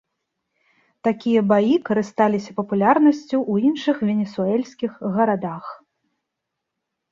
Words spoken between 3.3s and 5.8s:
ў іншых венесуэльскіх гарадах.